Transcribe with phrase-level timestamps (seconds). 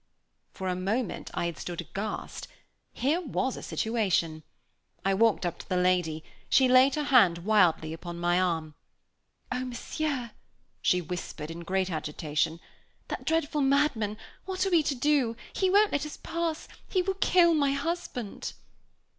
[0.51, 2.47] For a moment I had stood aghast.
[2.91, 4.41] Here was a situation!
[5.05, 8.73] I walked up to the lady; she laid her hand wildly upon my arm.
[9.51, 9.63] "Oh!
[9.63, 10.31] Monsieur,"
[10.81, 12.59] she whispered, in great agitation,
[13.09, 14.17] "that dreadful madman!
[14.45, 15.35] What are we to do?
[15.53, 18.53] He won't let us pass; he will kill my husband."